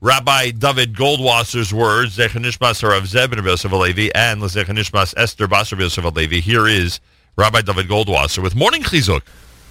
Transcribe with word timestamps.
Rabbi 0.00 0.52
David 0.52 0.94
Goldwasser's 0.94 1.74
words, 1.74 2.18
Zechanishmas 2.18 2.88
Rav 2.88 3.02
Zebin 3.02 3.44
Yosef 3.44 3.72
Alevi, 3.72 4.12
and 4.14 4.40
Zechanishmas 4.42 5.12
Esther 5.16 5.48
Basar 5.48 5.76
Yosef 5.76 6.04
Alevi. 6.04 6.40
Here 6.40 6.68
is 6.68 7.00
Rabbi 7.34 7.62
David 7.62 7.88
Goldwasser 7.88 8.40
with 8.40 8.54
Morning 8.54 8.84
Chizuk. 8.84 9.22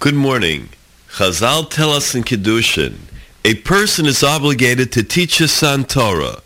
Good 0.00 0.16
morning. 0.16 0.70
Chazal 1.10 1.70
tell 1.70 1.90
us 1.90 2.12
in 2.16 2.24
Kiddushin, 2.24 2.96
a 3.44 3.54
person 3.54 4.06
is 4.06 4.24
obligated 4.24 4.90
to 4.92 5.04
teach 5.04 5.38
his 5.38 5.52
son 5.52 5.84
Torah. 5.84 6.42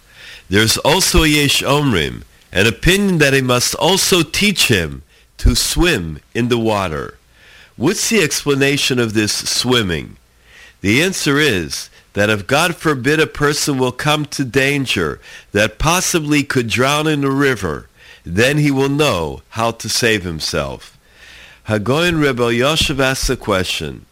There's 0.50 0.76
also 0.76 1.22
a 1.22 1.28
Yesh 1.28 1.62
Omrim, 1.62 2.24
an 2.52 2.66
opinion 2.66 3.16
that 3.16 3.32
he 3.32 3.40
must 3.40 3.74
also 3.76 4.22
teach 4.22 4.68
him 4.68 5.02
to 5.38 5.54
swim 5.54 6.20
in 6.34 6.50
the 6.50 6.58
water. 6.58 7.16
What's 7.76 8.10
the 8.10 8.22
explanation 8.22 8.98
of 8.98 9.14
this 9.14 9.32
swimming? 9.32 10.18
The 10.82 11.02
answer 11.02 11.38
is 11.38 11.88
that 12.12 12.30
if 12.30 12.46
God 12.46 12.76
forbid 12.76 13.20
a 13.20 13.26
person 13.26 13.78
will 13.78 13.92
come 13.92 14.24
to 14.26 14.44
danger 14.44 15.20
that 15.52 15.78
possibly 15.78 16.42
could 16.42 16.68
drown 16.68 17.06
in 17.06 17.24
a 17.24 17.30
river, 17.30 17.88
then 18.24 18.58
he 18.58 18.70
will 18.70 18.88
know 18.88 19.42
how 19.50 19.70
to 19.70 19.88
save 19.88 20.24
himself. 20.24 20.98
Hagoyin 21.68 22.20
Rebbe 22.20 22.42
Yoshev 22.42 23.00
asks 23.00 23.30
a 23.30 23.36
question. 23.36 24.06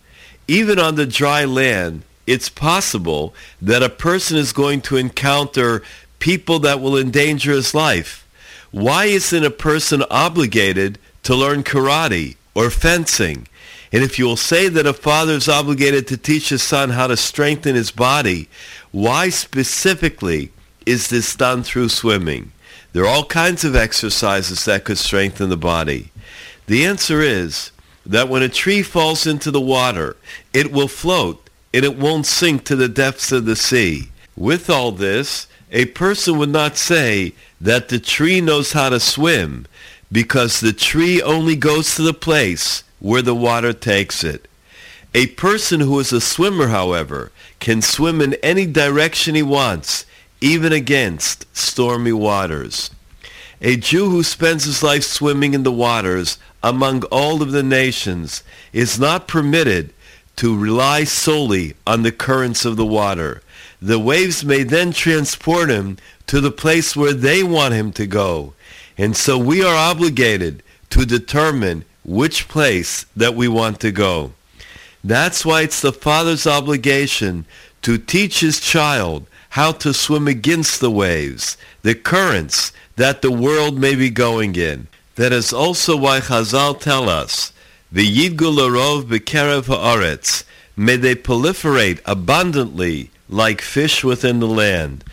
Even 0.47 0.79
on 0.79 0.95
the 0.95 1.07
dry 1.07 1.45
land, 1.45 2.03
it's 2.27 2.49
possible 2.49 3.35
that 3.61 3.83
a 3.83 3.89
person 3.89 4.37
is 4.37 4.53
going 4.53 4.81
to 4.83 4.97
encounter 4.97 5.83
people 6.19 6.59
that 6.61 6.81
will 6.81 6.97
endanger 6.97 7.53
his 7.53 7.75
life. 7.75 8.27
Why 8.71 9.07
isn't 9.07 9.45
a 9.45 9.51
person 9.51 10.03
obligated 10.11 10.99
to 11.23 11.35
learn 11.35 11.65
karate 11.65 12.37
or 12.55 12.71
fencing? 12.71 13.49
And 13.93 14.03
if 14.03 14.19
you 14.19 14.27
will 14.27 14.37
say 14.37 14.69
that 14.69 14.87
a 14.87 14.93
father 14.93 15.33
is 15.33 15.49
obligated 15.49 16.07
to 16.09 16.17
teach 16.17 16.51
his 16.51 16.63
son 16.63 16.91
how 16.91 17.07
to 17.07 17.17
strengthen 17.17 17.75
his 17.75 17.91
body, 17.91 18.49
why 18.91 19.31
specifically 19.31 20.53
is 20.85 21.09
this 21.09 21.35
done 21.35 21.63
through 21.63 21.89
swimming? 21.89 22.53
There 22.93 23.05
are 23.05 23.09
all 23.09 23.25
kinds 23.25 23.65
of 23.65 23.77
exercises 23.77 24.65
that 24.65 24.85
could 24.85 24.99
strengthen 24.99 25.49
the 25.49 25.57
body. 25.57 26.11
The 26.67 26.85
answer 26.85 27.21
is 27.21 27.71
that 28.05 28.29
when 28.29 28.43
a 28.43 28.49
tree 28.49 28.83
falls 28.83 29.27
into 29.27 29.51
the 29.51 29.61
water, 29.61 30.17
it 30.53 30.73
will 30.73 30.89
float 30.89 31.49
and 31.73 31.85
it 31.85 31.99
won't 31.99 32.27
sink 32.27 32.65
to 32.65 32.77
the 32.77 32.89
depths 32.89 33.33
of 33.33 33.45
the 33.45 33.57
sea. 33.57 34.11
With 34.37 34.71
all 34.71 34.93
this, 34.93 35.47
a 35.71 35.87
person 35.87 36.39
would 36.39 36.49
not 36.49 36.77
say 36.77 37.35
that 37.61 37.89
the 37.89 37.99
tree 37.99 38.41
knows 38.41 38.73
how 38.73 38.89
to 38.89 39.01
swim 39.01 39.67
because 40.11 40.61
the 40.61 40.73
tree 40.73 41.21
only 41.21 41.57
goes 41.57 41.95
to 41.95 42.03
the 42.03 42.15
place 42.15 42.85
where 43.01 43.23
the 43.23 43.35
water 43.35 43.73
takes 43.73 44.25
it. 44.25 44.49
A 45.15 45.27
person 45.29 45.81
who 45.81 45.99
is 46.01 46.13
a 46.13 46.21
swimmer, 46.21 46.69
however, 46.69 47.33
can 47.61 47.81
swim 47.81 48.21
in 48.21 48.35
any 48.43 48.67
direction 48.67 49.35
he 49.35 49.43
wants, 49.43 50.05
even 50.41 50.73
against 50.73 51.47
stormy 51.57 52.13
waters. 52.13 52.91
A 53.61 53.77
Jew 53.77 54.11
who 54.11 54.23
spends 54.23 54.65
his 54.65 54.83
life 54.83 55.03
swimming 55.03 55.55
in 55.55 55.65
the 55.65 55.73
waters 55.73 56.39
among 56.63 57.03
all 57.05 57.43
of 57.43 57.53
the 57.53 57.63
nations 57.63 58.43
is 58.73 59.01
not 59.01 59.27
permitted 59.27 59.93
to 60.37 60.57
rely 60.57 61.03
solely 61.03 61.75
on 61.87 62.03
the 62.03 62.13
currents 62.13 62.65
of 62.65 62.77
the 62.77 62.87
water. 62.87 63.43
The 63.83 63.99
waves 63.99 64.45
may 64.45 64.63
then 64.63 64.93
transport 64.93 65.71
him 65.71 65.99
to 66.29 66.41
the 66.41 66.53
place 66.53 66.95
where 66.95 67.13
they 67.13 67.43
want 67.43 67.75
him 67.75 67.91
to 67.93 68.07
go. 68.07 68.55
And 68.97 69.17
so 69.17 69.39
we 69.39 69.65
are 69.65 69.75
obligated 69.75 70.63
to 70.91 71.05
determine 71.05 71.85
which 72.09 72.49
place 72.49 73.05
that 73.15 73.35
we 73.35 73.47
want 73.47 73.79
to 73.81 73.93
go. 73.93 74.33
That's 75.05 75.45
why 75.45 75.63
it's 75.63 75.83
the 75.83 75.93
father's 75.93 76.47
obligation 76.47 77.45
to 77.83 77.99
teach 77.99 78.41
his 78.41 78.61
child 78.61 79.27
how 79.51 79.73
to 79.73 79.93
swim 79.93 80.27
against 80.27 80.81
the 80.81 80.91
waves, 80.91 81.57
the 81.83 81.95
currents 81.95 82.73
that 82.97 83.21
the 83.21 83.31
world 83.31 83.79
may 83.79 83.95
be 83.95 84.11
going 84.11 84.57
in. 84.57 84.89
That 85.17 85.33
is 85.33 85.53
also 85.53 85.97
why 85.97 86.21
Chazal 86.21 86.81
tell 86.81 87.09
us, 87.09 87.53
V'yidgu 87.93 88.55
l'rov 88.55 89.05
b'kerev 89.05 89.67
ha'aretz, 89.67 90.45
may 90.77 90.97
they 90.97 91.15
proliferate 91.15 92.01
abundantly 92.07 93.11
like 93.29 93.61
fish 93.61 94.03
within 94.03 94.41
the 94.41 94.47
land. 94.47 95.05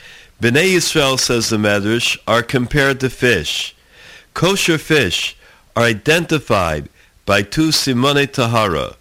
Bnei 0.42 0.76
Yisrael, 0.76 1.20
says 1.20 1.50
the 1.50 1.58
Medrash, 1.58 2.18
are 2.28 2.44
compared 2.44 3.00
to 3.02 3.10
fish. 3.10 3.76
Kosher 4.34 4.78
fish 4.78 5.36
are 5.76 5.84
identified 5.84 6.90
by 7.26 7.42
two 7.42 7.70
simanei 7.70 8.32
tahara, 8.32 8.96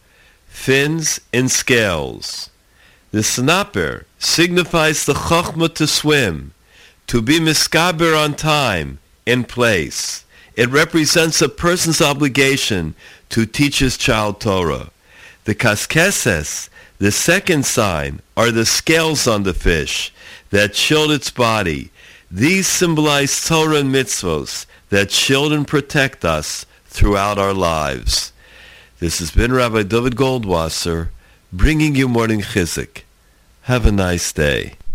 fins 0.46 1.20
and 1.32 1.50
scales. 1.50 2.50
The 3.10 3.20
snapir 3.20 4.04
signifies 4.18 5.04
the 5.04 5.14
chokhmah 5.14 5.74
to 5.76 5.86
swim, 5.86 6.52
to 7.06 7.22
be 7.22 7.38
misgaber 7.38 8.18
on 8.18 8.34
time, 8.34 8.98
in 9.26 9.44
place. 9.44 10.24
It 10.56 10.68
represents 10.70 11.42
a 11.42 11.48
person's 11.48 12.00
obligation 12.00 12.94
to 13.30 13.46
teach 13.46 13.78
his 13.80 13.96
child 13.96 14.40
Torah. 14.40 14.90
The 15.44 15.54
kaskeses, 15.54 16.68
the 16.98 17.12
second 17.12 17.66
sign, 17.66 18.20
are 18.36 18.50
the 18.50 18.66
scales 18.66 19.26
on 19.26 19.42
the 19.42 19.54
fish 19.54 20.12
that 20.50 20.76
shield 20.76 21.10
its 21.10 21.30
body. 21.30 21.90
These 22.34 22.66
symbolize 22.66 23.46
Torah 23.46 23.76
and 23.76 23.94
mitzvos 23.94 24.66
that 24.88 25.12
shield 25.12 25.52
and 25.52 25.64
protect 25.64 26.24
us 26.24 26.66
throughout 26.86 27.38
our 27.38 27.54
lives. 27.54 28.32
This 28.98 29.20
has 29.20 29.30
been 29.30 29.52
Rabbi 29.52 29.84
David 29.84 30.16
Goldwasser 30.16 31.10
bringing 31.52 31.94
you 31.94 32.08
Morning 32.08 32.40
Chizuk. 32.40 33.02
Have 33.62 33.86
a 33.86 33.92
nice 33.92 34.32
day. 34.32 34.74